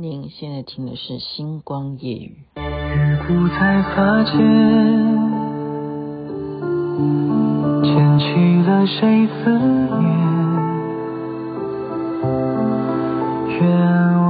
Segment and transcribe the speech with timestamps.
[0.00, 2.38] 您现在听的是《星光夜语》。
[2.58, 4.32] 雨不再发间，
[7.84, 8.24] 牵起
[8.66, 10.00] 了谁思念？
[13.60, 13.60] 缘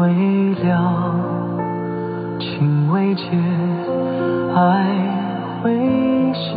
[0.00, 0.08] 未
[0.64, 0.74] 了，
[2.40, 3.22] 情未结，
[4.52, 4.58] 爱
[5.62, 5.70] 未
[6.32, 6.48] 歇，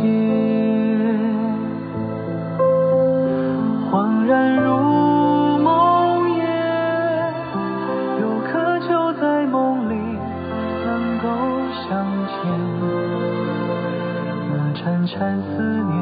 [15.16, 15.94] 缠思念，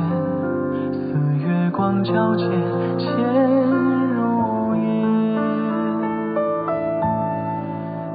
[0.91, 2.49] 似月光皎洁，
[2.97, 3.07] 潜
[4.15, 4.83] 如烟。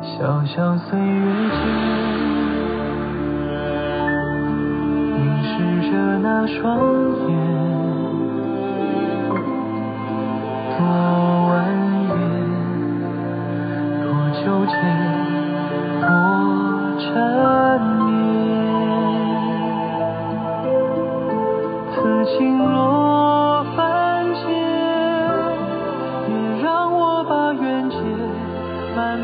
[0.01, 1.05] 小小岁月
[1.49, 1.61] 间，
[5.13, 5.51] 凝视
[5.91, 6.65] 着那双
[7.29, 7.31] 眼，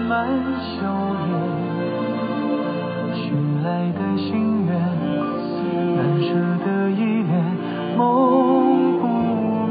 [0.08, 0.28] 满
[0.60, 0.76] 修
[1.26, 1.28] 炼
[3.16, 3.24] 寻
[3.64, 4.70] 来的心愿，
[5.96, 6.28] 难舍
[6.66, 7.32] 的依恋，
[7.98, 8.02] 梦
[9.00, 9.04] 不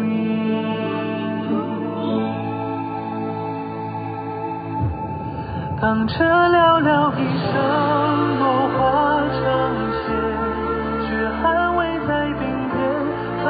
[0.05, 0.06] 移。
[5.81, 7.53] 当这寥寥一生，
[8.39, 8.43] 落
[8.78, 8.81] 花
[9.28, 9.41] 成
[10.03, 10.05] 谢，
[11.06, 11.43] 却还
[11.77, 12.75] 未在鬓边，
[13.43, 13.45] 开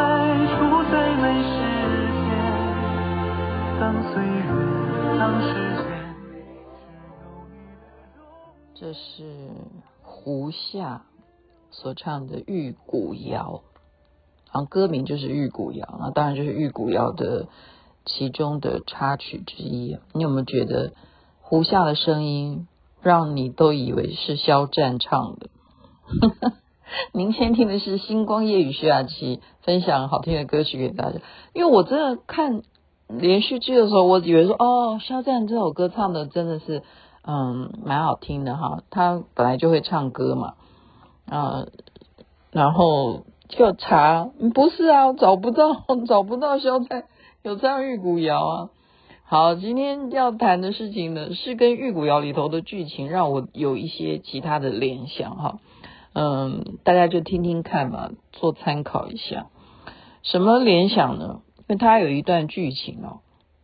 [0.48, 0.56] 出
[0.90, 1.54] 最美诗
[2.22, 2.26] 篇。
[3.80, 4.30] 当岁月，
[5.18, 5.71] 当时。
[8.82, 8.98] 这是
[10.02, 11.02] 胡夏
[11.70, 13.62] 所唱的《玉骨遥》，
[14.52, 17.46] 然后，歌名就是《玉骨遥》，那当然就是《玉骨遥》的
[18.04, 19.98] 其中的插曲之一。
[20.12, 20.94] 你有没有觉得
[21.42, 22.66] 胡夏的声音
[23.00, 25.48] 让你都以为是肖战唱的？
[27.14, 31.20] 您先听的是《星光夜雨》徐雅琪分享好听的歌曲给大家。
[31.52, 32.62] 因为我真的看
[33.06, 36.82] 连续剧的时候，我以为说哦，肖战这首歌唱的真的是
[37.24, 38.82] 嗯蛮好听的哈。
[38.90, 40.54] 他本来就会唱歌嘛，
[41.26, 41.66] 啊，
[42.50, 47.04] 然后就查不是啊，找不到 找不到肖战
[47.42, 48.70] 有唱《玉骨遥》啊。
[49.24, 55.58] 好，今天要谈的事情呢，是跟《玉骨遥》里头的剧情让我有一些其他的联想哈。
[56.12, 59.46] 嗯，大家就听听看嘛，做参考一下。
[60.22, 61.40] 什么联想呢？
[61.56, 63.20] 因为他有一段剧情哦，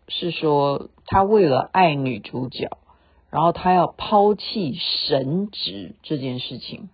[0.09, 2.71] 是说他为了爱女主角，
[3.31, 6.89] 然后他要抛弃神职这件事情。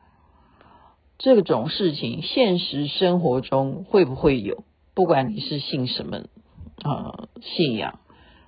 [1.18, 4.64] 这种事情现实生活中会不会有？
[4.94, 6.22] 不管你是信什么
[6.84, 7.98] 呃信仰，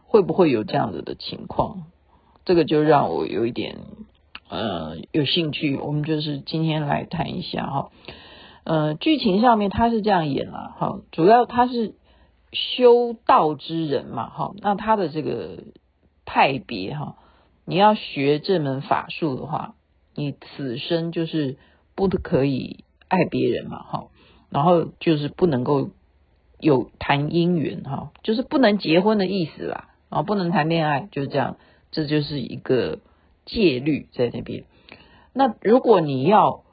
[0.04, 1.84] 会不会有这样子的情况？
[2.44, 3.78] 这个就让我有一点。
[4.48, 7.90] 呃，有兴趣，我们就是今天来谈一下哈。
[8.62, 11.96] 呃，剧情上面他是这样演了哈，主要他是
[12.52, 15.64] 修道之人嘛哈，那他的这个
[16.24, 17.16] 派别哈，
[17.66, 19.74] 你要学这门法术的话，
[20.14, 21.58] 你此生就是
[21.94, 24.08] 不可以爱别人嘛哈，
[24.48, 25.90] 然后就是不能够
[26.58, 31.58] 有谈姻缘哈，就是不能结婚的意思啦，啊，不能谈恋爱，就是这样，
[31.90, 33.00] 这就是一个。
[33.48, 34.64] 戒律在那边。
[35.32, 36.64] 那如果你要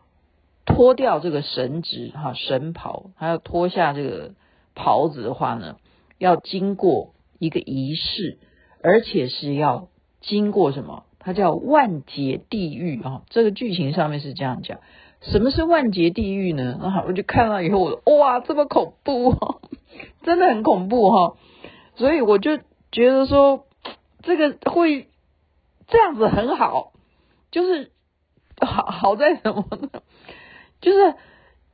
[0.65, 4.33] 脱掉这个神职哈神袍，还要脱下这个
[4.73, 5.77] 袍子的话呢，
[6.17, 8.39] 要经过一个仪式，
[8.81, 9.87] 而且是要
[10.23, 11.03] 经过什么？
[11.19, 13.21] 它叫万劫地狱啊！
[13.29, 14.79] 这个剧情上面是这样讲。
[15.21, 16.79] 什么是万劫地狱呢？
[16.81, 19.35] 那，我就看到以后，我哇，这么恐怖，
[20.23, 21.35] 真的很恐怖哈！
[21.95, 22.57] 所以我就
[22.91, 23.65] 觉得说，
[24.23, 25.07] 这个会。
[25.85, 26.93] 这样子很好，
[27.51, 27.91] 就是
[28.59, 30.01] 好好在什么呢？
[30.81, 31.15] 就是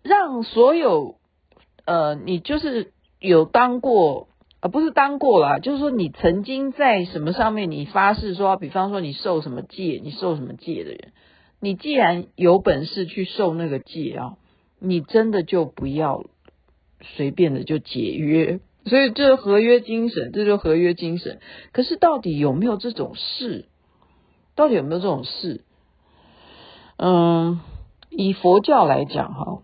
[0.01, 1.15] 让所有
[1.85, 4.27] 呃，你就是有当过
[4.61, 11.13] 啊，不是当过了，就是说你曾经在什么上面你发誓说，比方说你受什么戒，你受什么戒的人，
[11.59, 14.37] 你既然有本事去受那个戒啊，
[14.79, 16.25] 你真的就不要
[17.01, 18.59] 随便的就解约。
[18.85, 21.39] 所以这合约精神，这就合约精神。
[21.73, 23.65] 可是到底有没有这种事？
[24.55, 25.63] 到底有没有这种事？
[26.97, 27.59] 嗯，
[28.09, 29.61] 以佛教来讲哈，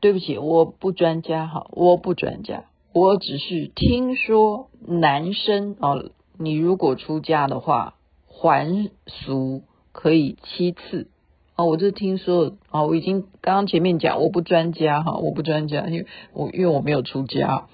[0.00, 7.96] 对不起，我不专家哈，我不专家，我只是听说男生哦，你如果出家的话，
[8.28, 11.08] 还俗可以七次
[11.56, 17.66] 哦，我这听说哦，我已经刚刚前面讲我不专家哈，我不专家，因为我因为我没有出家，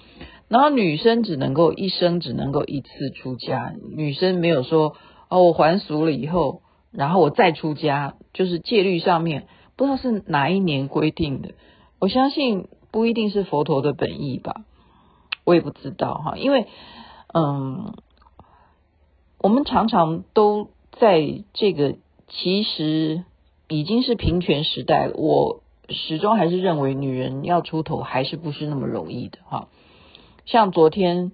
[0.47, 4.95] 然后女生只能够一生只能够一次出家，女生没有说。
[5.29, 9.47] 哦，我还俗了以后，然后我再出家，就是戒律上面
[9.77, 11.51] 不知道是哪一年规定的。
[11.99, 14.65] 我相信不一定是佛陀的本意吧，
[15.43, 16.67] 我也不知道哈，因为
[17.33, 17.93] 嗯，
[19.39, 21.95] 我们常常都在这个
[22.27, 23.23] 其实
[23.67, 29.67] 已经是平权时代了，我始终还是认为女人要出头还是不是那么容易的哈。
[30.45, 31.31] 像昨天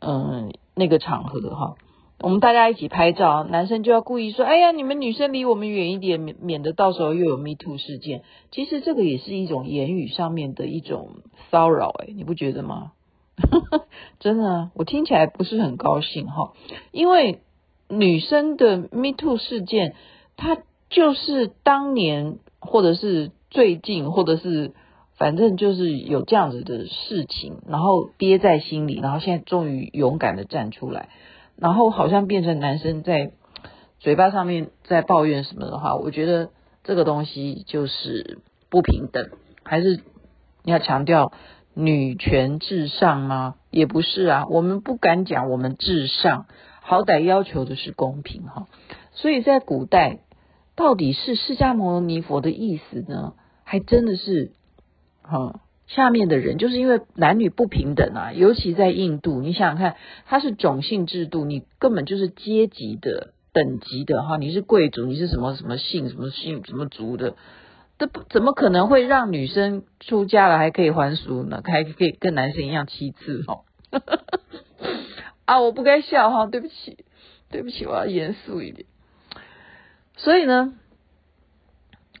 [0.00, 1.74] 嗯那个场合哈。
[2.20, 11.16] 我们大家一起拍照，男生就要故意说：“哎呀，你们女生离我们远一点，免免得到时候又有 Me Too 事件。”其实这个也是一种言语上面的一种
[11.50, 12.92] 骚扰，哎，你不觉得吗？
[14.20, 16.52] 真的，我听起来不是很高兴哈，
[16.92, 17.40] 因为
[17.88, 19.94] 女生的 Me Too 事件，
[20.36, 20.58] 它
[20.88, 24.72] 就是当年或者是最近，或者是
[25.16, 31.08] 反正就是有这样子的事情，然后憋在心里，然后现在终于勇敢的站出来。
[31.56, 33.30] 然后好像变成男生在
[34.00, 36.50] 嘴巴上面在抱怨什么的话，我觉得
[36.82, 38.38] 这个东西就是
[38.70, 39.30] 不平等，
[39.62, 40.00] 还是
[40.64, 41.32] 你要强调
[41.74, 43.56] 女权至上吗？
[43.70, 46.46] 也不是啊，我们不敢讲我们至上，
[46.80, 48.66] 好歹要求的是公平哈。
[49.12, 50.20] 所以在古代，
[50.76, 53.34] 到底是释迦牟尼佛的意思呢？
[53.64, 54.52] 还真的是，
[55.22, 55.60] 哈。
[55.86, 67.36] 下面的人就是因为男女不平等啊，尤其在印度，你想想看，它是种姓制度，你根本就是阶级的等级的哈，你是贵族，你是什么什么姓什么姓什么族的，
[67.98, 71.62] 这怎么可能会让女生出家了还可以还俗呢？
[71.64, 73.60] 还可以跟男生一样七次哈？
[75.46, 77.04] 啊，我不该笑哈，对不起，
[77.50, 78.86] 对不起，我要严肃一点。
[80.16, 80.74] 所以呢。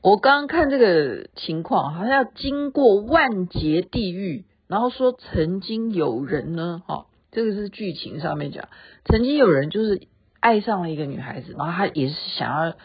[0.02, 8.68] 我刚刚看这个情况，好像要经过万劫地狱，然后说曾经有人呢，哈，这个是剧情上面讲，
[9.06, 10.06] 曾经有人就是
[10.40, 12.76] 爱上了一个女孩子，然后他也是想要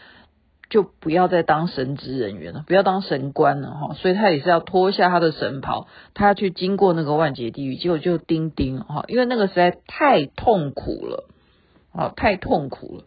[0.69, 11.27] 就不要再当神职人员了，不要当神官了，哈，所以他也是要脱下他的神袍，他要去经过那个万劫地狱，结果就钉钉，哈，因为那个实在太痛苦了，
[11.92, 13.04] 啊，太痛苦了。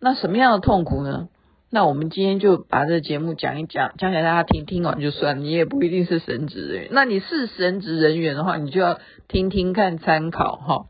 [0.00, 1.28] 那什么样的痛苦呢？
[1.72, 5.40] 那我们今天就把这个节目讲一讲，讲给大家听，听完就算。
[5.40, 8.98] 你也不一定是神职人员，那你是神职人员的话，你就要
[9.28, 10.86] 听听看，参考哈。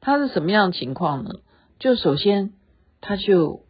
[0.00, 1.30] 他是什么样的情况呢？
[1.78, 2.52] 就首先
[3.02, 3.60] 他就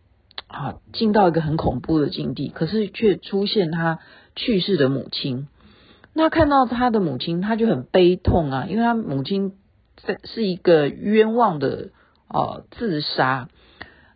[0.54, 3.98] 啊进到一个很恐怖的境地，可是却出现他
[4.36, 5.48] 去世的母亲。
[6.12, 9.52] 那看到他的母亲，他就很悲痛啊，因为他母亲
[9.96, 11.90] 在是一个冤枉的
[12.28, 13.48] 哦、自杀，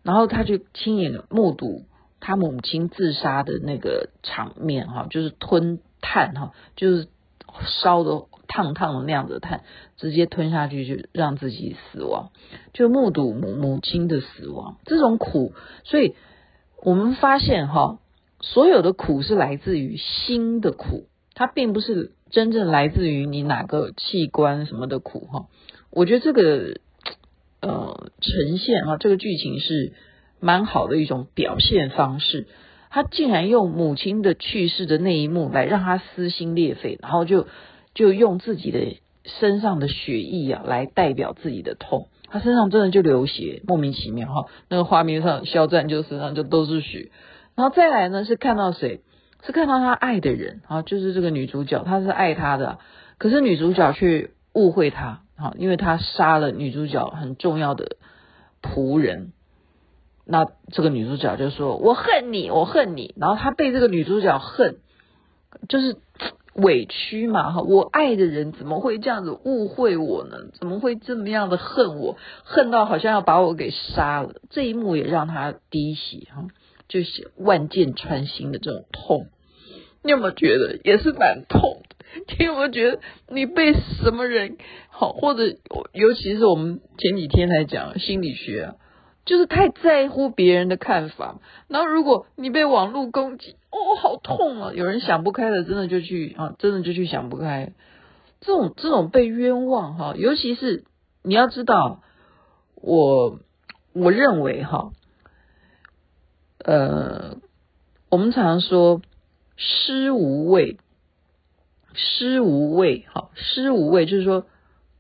[0.03, 1.85] 然后他就亲眼目睹。
[2.21, 7.07] 他母亲自杀的那个场面哈，就是吞炭哈，就是
[7.65, 9.63] 烧的烫烫的那样子的炭，
[9.97, 12.31] 直接吞下去就让自己死亡，
[12.73, 15.53] 就目睹母母亲的死亡，这种苦，
[15.85, 16.17] 所以
[16.83, 17.99] 我们发现哈，
[18.41, 25.47] 所有的苦是来自于心的苦，它并不是真正来自于你哪个器官什么的苦哈。
[25.91, 26.81] 我觉得这个
[27.61, 29.93] 呃呈现哈，这个剧情是。
[30.41, 32.47] 蛮好的一种表现方式，
[32.91, 37.49] 他竟然用母亲的去世的那一幕来让他撕心裂肺，然后就
[37.93, 44.47] 就用自己的身上的血液啊来代表自己的痛，他身上真的就流血，莫名其妙哈。
[44.69, 47.11] 那个画面上，肖战就身上就都是血，
[47.55, 49.01] 然后再来呢是看到谁？
[49.45, 52.79] 是看到他爱的人啊，就是这个女主角，她是爱他的，
[53.19, 57.97] 可是女主角却误会他啊，因为他杀了女主角很重要的
[58.63, 59.33] 仆人。
[60.31, 64.77] 那这个女主角就说：“我恨你，我恨你。”然后她被这个女主角恨，
[65.69, 65.97] 就是
[66.59, 67.63] 委屈嘛哈！
[67.63, 70.37] 我爱的人怎么会这样子误会我呢？
[70.59, 72.17] 怎么会这么样的恨我？
[72.43, 74.35] 恨到好像要把我给杀了。
[74.51, 76.49] 这一幕也让他滴血哈，
[76.89, 79.29] 就是万箭穿心的这种痛。
[80.03, 81.97] 你有没有觉得也是蛮痛的？
[82.39, 84.57] 你有没有觉得你被什么人
[84.91, 85.57] 好，或者
[85.93, 88.75] 尤其是我们前几天才讲心理学。
[89.29, 94.73] 就是太在乎别人的看法，然后如果你被网络攻击，哦，好痛啊！
[94.73, 97.75] 有人想不开了，真的就去啊，真的就去想不开。
[98.41, 100.85] 这种这种被冤枉哈，尤其是
[101.23, 102.01] 你要知道，
[102.75, 103.39] 我
[103.93, 104.93] 我认为哈，
[106.65, 107.37] 呃，
[108.09, 109.03] 我们常说
[109.59, 110.79] 施无畏，
[111.93, 114.47] 施无畏，哈，施无畏就是说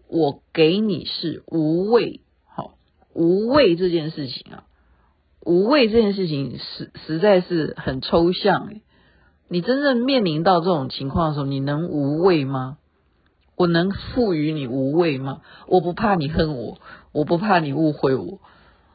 [0.06, 2.20] 我给你是无畏。
[3.14, 4.64] 无畏这件事情啊，
[5.44, 8.82] 无畏这件事情实实在是很抽象诶。
[9.48, 12.76] 你真正面临到这种情况的时候，你能无畏吗？
[13.56, 15.40] 我能赋予你无畏吗？
[15.66, 16.78] 我不怕你恨我，
[17.12, 18.40] 我不怕你误会我。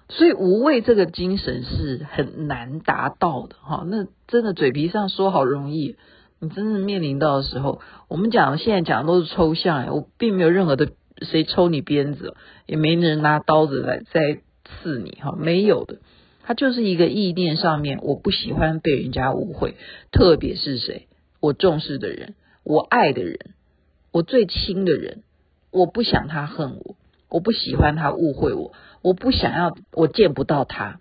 [0.09, 3.83] 所以无畏这个精神是很难达到的哈。
[3.87, 5.97] 那真的嘴皮上说好容易，
[6.39, 10.91] 你真正面临到的时候，我们讲现在讲的都是抽象哎，我并没有任何的
[11.23, 15.97] 谁抽你鞭子，也没人拿刀子来再刺你哈，没有的。
[16.45, 19.75] 他就是一个意念上面，我不喜欢被人家误会，
[20.11, 21.07] 特别是谁，
[21.39, 23.39] 我重视的人，我爱的人，
[24.11, 25.23] 我最亲的人，
[25.71, 26.95] 我不想他恨我，
[27.29, 30.99] 我不喜欢他误会我，我不想要我见不到他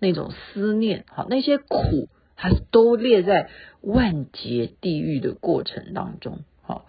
[0.00, 3.48] 那种思念，好，那些苦，还是都列在
[3.82, 6.86] 万劫地狱的过程当中，好，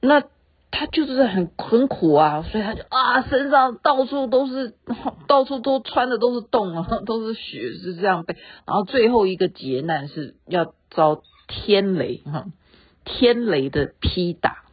[0.00, 0.24] 那。
[0.72, 4.74] 他就是很很苦啊，所以他就啊，身上到处都是，
[5.26, 8.36] 到处都穿的都是洞啊， 都是血，是这样被。
[8.66, 12.46] 然后最后一个劫难是要遭天雷哈，
[13.04, 14.64] 天雷的劈打。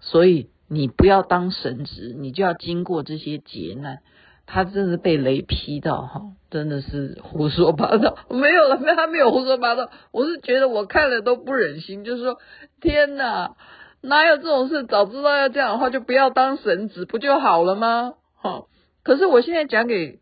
[0.00, 4.00] 所以你不要当神职，你就要经过这些劫难。
[4.44, 8.18] 他真的被雷劈到哈，真的是胡说八道。
[8.28, 9.88] 没有了，没有，他没有胡说八道。
[10.10, 12.38] 我是觉得我看了都不忍心，就是说
[12.80, 13.54] 天哪。
[14.02, 14.84] 哪有这种事？
[14.84, 18.14] 早知道要这样的话，就不要当神职，不就好了吗？
[18.34, 18.64] 哈！
[19.04, 20.18] 可是我现在讲给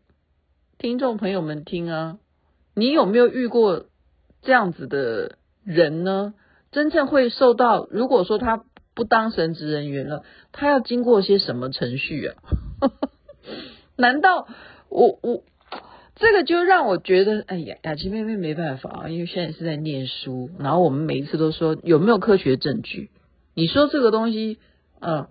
[0.77, 2.17] 听众朋友们听啊，
[2.75, 3.85] 你有没有遇过
[4.43, 6.35] 这样子的人呢？
[6.71, 12.35] 真正会受到，如果说他不当神职人员了，他要经过些什么程序啊？
[13.97, 14.47] 难道
[14.89, 15.43] 我我
[16.15, 23.09] 这个就让我觉得，哎呀，雅琪妹妹没办法啊，因为现在是在念书，然后我们每一次都说有没有科学证据？
[23.53, 24.59] 你说这个东西，
[25.01, 25.27] 嗯，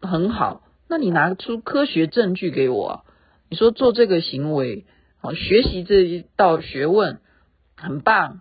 [0.00, 3.04] 很好，那你拿出科学证据给我。
[3.48, 4.84] 你说做这个行为，
[5.20, 7.20] 哦，学习这一道学问
[7.76, 8.40] 很棒，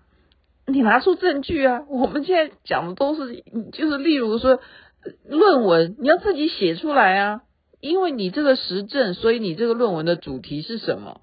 [0.66, 1.84] 你拿出证据啊。
[1.90, 4.60] 我们现在讲的都是，就是例如说
[5.28, 7.42] 论文，你要自己写出来啊，
[7.80, 11.22] 因为你这个实证，所以你这个论文的主题是什么？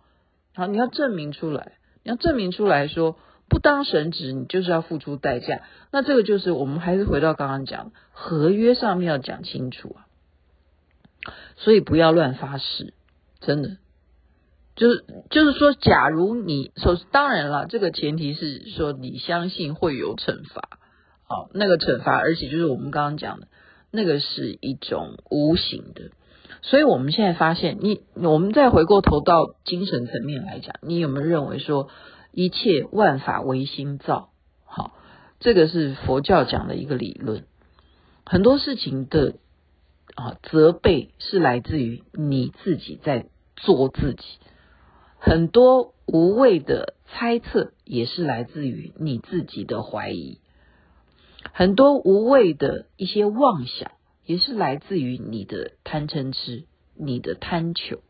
[0.55, 1.73] 好，你要证明出来，
[2.05, 3.17] 你要证明出来说。
[3.49, 5.63] 不当神职，你就是要付出代价。
[5.91, 10.07] 那这个就是我们还是回到刚刚讲，合约上面要讲清楚啊。
[11.57, 12.95] 所以不要乱发誓，
[13.41, 13.79] 真的，
[14.77, 20.79] 就是就是说，假如你说，当然了，这个前提是说你相信会有惩罚，
[21.25, 23.49] 好，那个惩罚，而且就是我们刚刚讲的，
[23.91, 26.11] 那个是一种无形的。
[26.63, 31.89] 所以我们现在发现，你我们再回过头到精神层面来讲，你有没有认为说？
[32.33, 34.31] 一切万法唯心造，
[34.65, 34.95] 好，
[35.41, 37.45] 这个是佛教讲的一个理论。
[38.25, 39.37] 很多事情的
[40.15, 44.25] 啊责备是来自于你自己在做自己，
[45.19, 50.39] 很多无谓的猜测也是来自于你自己的怀疑，
[51.53, 53.93] 很多无谓的一些妄想
[54.27, 58.01] 也是来自于你的贪嗔痴，你的贪求。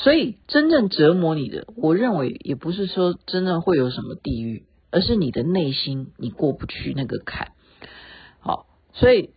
[0.00, 4.62] 所以，真正折磨你的，我认为也不是说真的会有什么地狱，
[4.92, 7.48] 而是你的内心你过不去那个坎。
[8.38, 9.30] 好，所以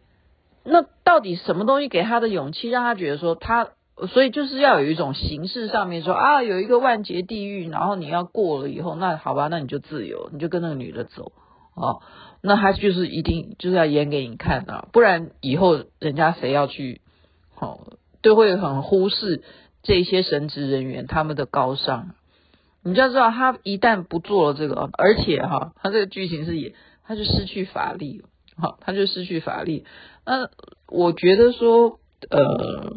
[0.63, 3.69] 那到底什么东西给他的勇气，让他觉得说他，
[4.07, 11.31] 所以就是要有一种形式上面说啊，有一个万劫地狱，然后你要过了以后，那好吧，那你就自由，你就跟那个女的走
[11.73, 12.03] 哦。
[12.43, 17.01] 那他就是一定就是要演给你看啊，不然以后人家谁要去，
[17.59, 19.41] 哦，都会很忽视。
[19.83, 22.11] 这些神职人员他们的高尚，
[22.83, 28.23] 你就要知道，他一旦不做了这个，而且哈，他这个剧情是也，他就失去法力，
[28.55, 29.85] 好，他就失去法力。
[30.25, 30.49] 那
[30.87, 32.93] 我觉得说，呃，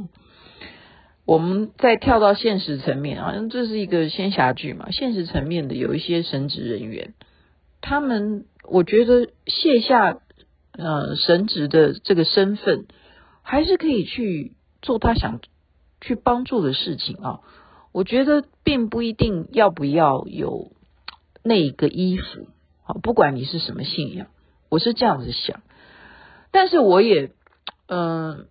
[1.25, 7.14] 我们再跳到现实层面，好像这是一个仙侠剧嘛，现实层面的有一些神职人员，
[7.81, 10.19] 他们我觉得卸下
[10.73, 12.87] 呃神职的这个身份，
[13.43, 15.41] 还是可以去做他想。
[16.04, 17.40] 去帮助的事情啊，
[17.90, 20.73] 我觉得并不一定要不要有
[21.42, 22.49] 那个衣服
[22.84, 24.26] 啊，不管你是什么信仰，
[24.68, 25.62] 我是这样子想。
[26.50, 27.32] 但是我也，
[27.88, 28.49] 嗯、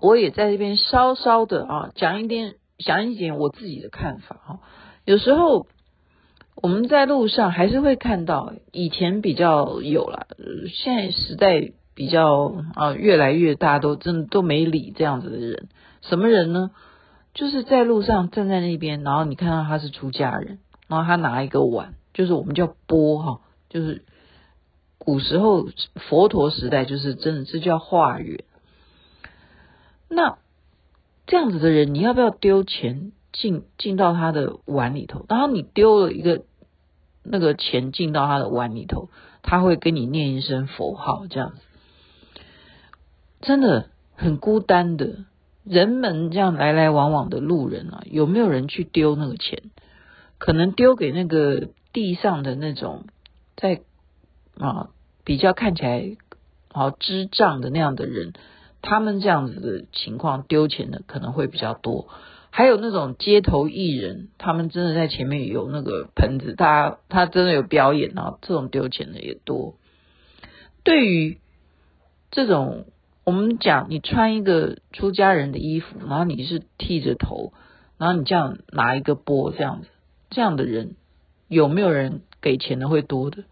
[0.00, 4.60] 我也在这边稍稍的啊讲一点，讲一点我自己的看法哈。
[5.06, 5.66] 有时候
[6.56, 10.26] 我们在路上还是会看到，以前比较有了，
[10.74, 15.66] 现在时代比较啊越来越大，都真的都没理这样子的人。
[16.02, 16.70] 什么人呢？
[17.34, 24.04] 就是在路上站在那边，然后你看到他是出家人，然后他拿一个碗，就是我们叫钵哈，就是
[24.98, 25.66] 古时候
[26.08, 28.44] 佛陀时代，就是真的是叫化缘。
[30.08, 30.38] 那
[31.26, 35.26] 这样子的人，你要不要丢钱进进到他的碗里头？
[35.28, 36.42] 然后你丢了一个
[37.22, 39.08] 那个钱进到他的碗里头，
[39.42, 41.56] 他会跟你念一声佛号，这样子
[43.46, 45.24] 真的很孤单的。
[45.62, 49.62] 人们这样来来往往的路人啊，有没有人去丢那个钱？
[50.38, 53.04] 可能丢给那个地上的那种
[53.56, 53.80] 在
[54.58, 54.90] 啊
[55.24, 56.16] 比较看起来
[56.72, 58.32] 好智障的那样的人，
[58.82, 62.08] 他们这样子的情况丢钱的可能会比较多。
[62.50, 69.74] 还有那种街头艺人，他们真的在前面有那个盆子，他他真的有表演啊，这种丢钱的也多。
[70.84, 71.38] 对于
[72.30, 72.86] 这种，
[73.26, 77.52] 我们讲你穿一个出家人的衣服，然后你是剃着头，
[77.98, 79.88] 然后你这样拿一个钵这样子，
[80.30, 80.94] 这样的人
[81.48, 83.42] 有没有人给钱的会多的？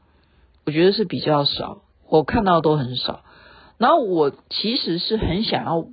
[0.65, 3.25] 我觉得是比较少，我看到都很少。
[3.77, 5.89] 然后我其实是很想要。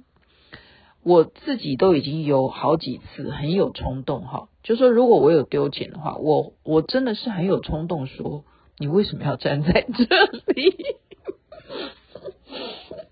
[1.02, 8.44] 我自己都已经有好几次很有冲动哈，就说如果我有丢钱的话，我我真的是很有冲动说，
[8.78, 10.06] 你为什么要站在这
[10.54, 10.76] 里？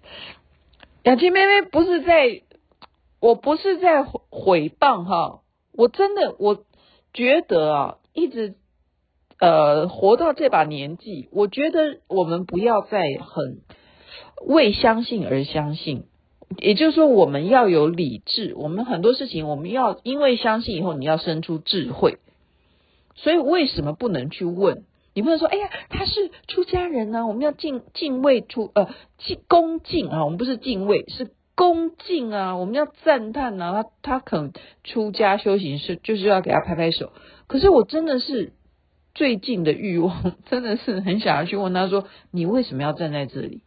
[1.09, 2.43] 雅琪妹妹不是在，
[3.19, 6.65] 我不是在毁谤哈，我真的我
[7.15, 8.53] 觉得啊，一直
[9.39, 13.61] 呃活到这把年纪，我觉得我们不要再很
[14.45, 16.05] 为相信而相信。
[16.59, 18.53] 也就是说，我们要有理智。
[18.55, 22.19] 我们很多事情，我们要因为相信以后，你要生出智慧。
[23.15, 24.83] 所以，为什么不能去问？
[25.13, 32.55] 你不能说：“哎呀，他是出家人呢、啊，我们要敬敬畏出呃敬恭敬啊。”我们不是敬畏，是恭敬啊。
[32.55, 37.11] 我们要赞叹啊，他他肯出家修行是就是要给他拍拍手。
[37.47, 38.53] 可是，我真的是
[39.13, 43.61] 最近的欲望， 真的是很想要去问他说：“你为什么要站在这里？”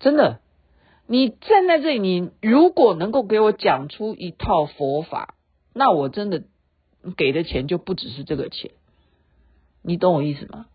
[0.00, 0.40] 真的。
[1.06, 5.34] 你站在这里，你如果能够给我讲出一套佛法，
[5.74, 6.44] 那我真的
[7.16, 8.70] 给的钱就不只是这个钱，
[9.82, 10.66] 你懂我意思吗？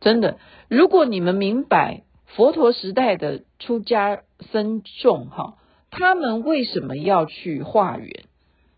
[0.00, 5.58] 真的，如果你们明白佛陀时代的出家僧众哈，
[5.90, 8.24] 他们为什么要去化缘？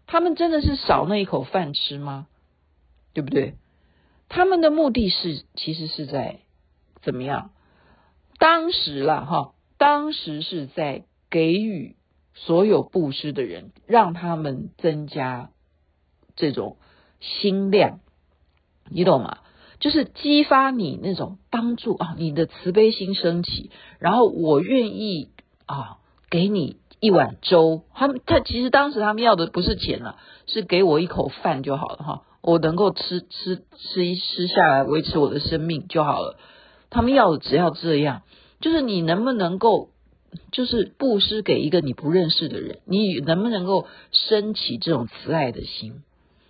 [0.07, 2.27] 他们真的是少那一口饭吃吗？
[3.13, 3.55] 对不对？
[4.29, 6.41] 他们的目的是其实是在
[7.03, 7.51] 怎么样？
[8.39, 9.53] 当时了哈。
[9.79, 11.97] 当时是在给予
[12.33, 15.51] 所有布施的人，让他们增加
[16.35, 16.79] 这种
[17.21, 18.01] 心量，
[18.91, 19.39] 你懂吗？
[19.79, 25.29] 就是激发你那种帮助啊，你的慈悲心升起，然后我愿意
[25.67, 25.99] 啊，
[26.31, 27.83] 给你一碗粥。
[27.93, 36.39] 他们他其实当时他们要的不是钱了，是给我一口饭就好了哈，我能够吃吃吃一吃下来，维持我的生命就好了。
[36.89, 38.23] 他们要的只要这样。
[38.59, 39.91] 就是你能不能够，
[40.53, 46.03] 就是布施给一个你不认识的人，你能不能够升起这种慈爱的心？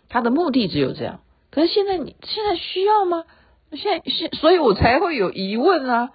[0.09, 1.18] 他的目的只有这样。
[1.57, 3.25] 可是现在你现在需要吗？
[3.73, 6.11] 现在现，所以我才会有疑问啊！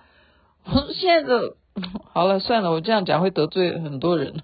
[0.66, 1.56] 我 现在的
[2.14, 4.36] 好了，算了，我这样讲会得罪很多人，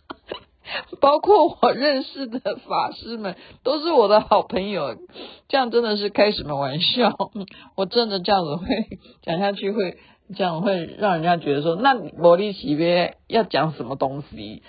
[0.98, 4.96] 包括我认识的法师们都是我的好朋友，
[5.48, 7.30] 这样真的是开什么玩笑？
[7.76, 8.66] 我真的这样子会
[9.20, 9.98] 讲下去会。
[10.34, 14.62] 这样会让人家觉得说，那魔力奇别要讲什么东西？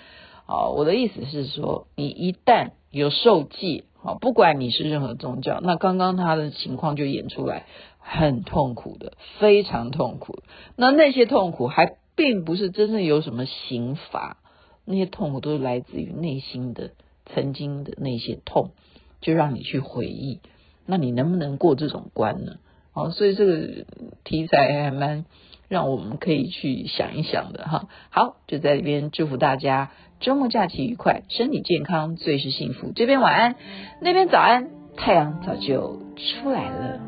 [0.46, 7.66] 好，我的意思是说，你一旦有受戒，好，不管你是任何宗教，那刚刚他的情况就演出来，
[7.98, 10.44] 很痛苦的，非常痛苦。
[10.76, 14.38] 那那些痛苦还并不是真正有什么刑罚，
[14.86, 16.92] 那些痛苦都是来自于内心的
[17.26, 18.74] 曾经的那些痛，
[19.22, 20.40] 就让你去回忆。
[20.86, 22.58] 那你能不能过这种关呢？
[22.92, 23.86] 好，所以这个
[24.24, 25.26] 题材还蛮
[25.68, 27.88] 让我们可以去想一想的哈。
[28.10, 32.92] 好，就在这边祝福大家周末假期愉快，身体健康，最是幸福。
[32.96, 33.56] 这边晚安，
[34.02, 37.00] 那边早安，太阳早就出来了。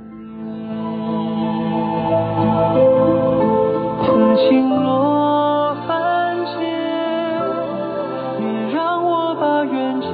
[8.40, 10.08] 你让我把缘结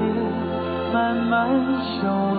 [0.93, 1.49] 慢慢
[2.01, 2.32] 修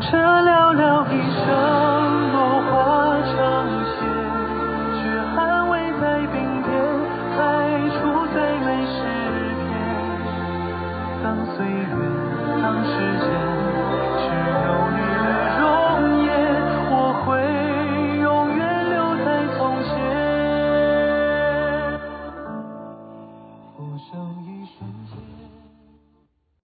[0.00, 1.83] 这寥寥一生。